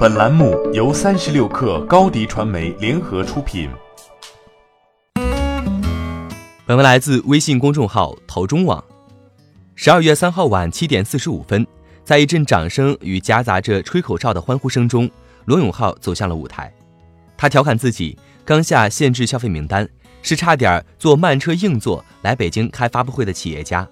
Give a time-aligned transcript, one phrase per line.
[0.00, 3.68] 本栏目由三十六氪高低传媒联合出品。
[6.64, 8.82] 本文来自微信公众号投中网。
[9.74, 11.66] 十二月三号晚七点四十五分，
[12.02, 15.06] 在一阵掌声与夹杂着吹口哨的欢呼声中，
[15.44, 16.72] 罗永浩走向了舞台。
[17.36, 19.86] 他调侃自己刚下限制消费名单，
[20.22, 23.86] 是差点坐慢车硬座来北京开发布会的企业家。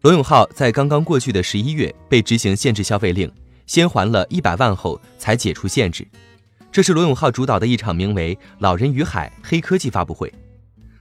[0.00, 3.30] 罗永浩在刚刚过去的十一月被执行限制消费令，
[3.70, 6.04] 先还了一百万后才解除限制。
[6.72, 10.32] 这是罗永浩主导的一场名为“老人与海”黑科技发布会。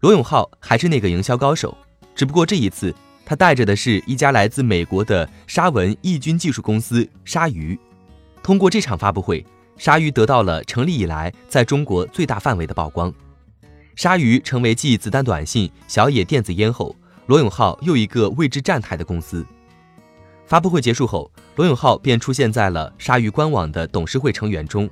[0.00, 1.74] 罗永浩还是那个营销高手，
[2.14, 2.94] 只不过这一次
[3.24, 7.78] 他带着的是一家来自美国的沙文抑菌技术公司鲨鱼。
[8.42, 9.42] 通过这场发布会。
[9.78, 13.10] 鲨鱼得到了成立以来在中国最大范围的曝光。
[13.96, 19.42] 鲨鱼成为继子弹短信、小野电子烟后，罗永浩又一个为之站台的公司。
[20.50, 24.90] 发布会结束后，罗永浩便出现在了鲨鱼官网的董事会成员中。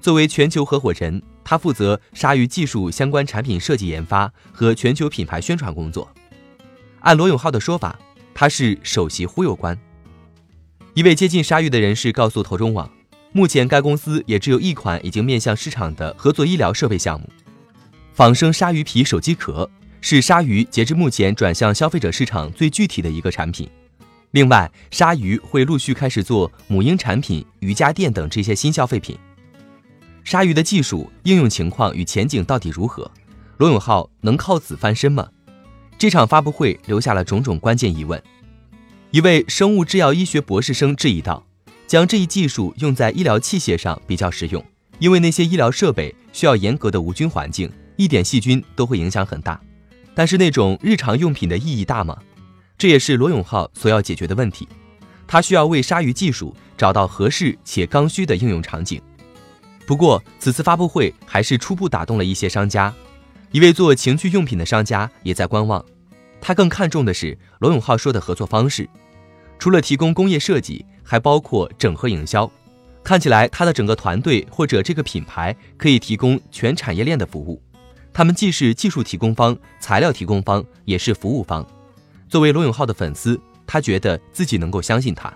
[0.00, 6.10] 作为全球合伙人，他负责鲨鱼技术相关产品设计研发和全球品牌宣传工作。
[7.00, 7.98] 按罗永浩的说法，
[8.32, 9.78] 他是首席忽悠官。
[10.94, 12.90] 一位接近鲨鱼的人士告诉投中网。
[13.32, 17.28] 目前，该公司也只有一款已经面向市场的合作医疗设备项目——
[18.14, 19.68] 仿生鲨鱼皮手机壳，
[20.00, 23.68] 是鲨鱼截至目前转向消费者市场最具体的一个产品。
[24.34, 29.16] 另外，鲨鱼会陆续开始做母婴产品、瑜伽垫等这些新消费品。
[30.24, 33.08] 鲨鱼的技术应用情况与前景到底如何？
[33.58, 35.28] 罗永浩能靠此翻身吗？
[35.96, 38.20] 这场发布会留下了种种关键疑问。
[39.12, 41.46] 一位生物制药医学博士生质疑道。
[41.86, 44.64] 将这一技术用在医疗器械上比较实用，
[44.98, 49.60] 因为那些医疗设备需要严格的无菌环境，一点细菌都会影响很大。
[50.12, 52.18] 但是那种日常用品的意义大吗？
[52.76, 54.68] 这也是罗永浩所要解决的问题。
[55.26, 59.00] 他需要为鲨鱼技术找到合适且刚需的应用场景。
[59.86, 62.92] 不过此次发布会还是初步打动了一些商家，
[63.52, 65.84] 一位做情趣用品的商家也在观望。
[66.40, 68.88] 他更看重的是罗永浩说的合作方式，
[69.58, 70.84] 除了提供工业设计。
[71.06, 72.50] 还包括整合营销，
[73.04, 77.62] 看起来他的整个团队或者这个品牌可以提供全产业链的服务。
[78.10, 81.64] 他们既是技术提供方、材料提供方，也是服务方。
[82.28, 85.32] 作为罗永浩的粉丝，他觉得自己能够相信他。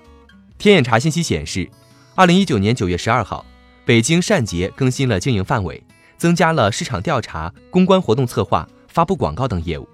[0.59, 1.69] 天眼查信息显示，
[2.15, 3.44] 二零一九年九月十二号，
[3.84, 5.82] 北京善捷更新了经营范围，
[6.16, 9.88] 增加了市场调查、公关活动策划、发布广告等业务。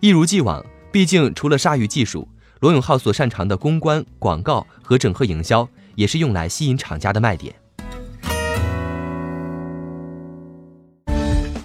[0.00, 2.26] 一如既往，毕竟除了鲨鱼技术。
[2.60, 7.52] 罗永浩所擅长的公关、广告和整合营销，也是用来吸引厂家的卖点。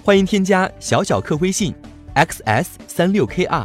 [0.02, 1.72] 欢迎添加小小客微信
[2.16, 3.64] ，xs 三六 kr，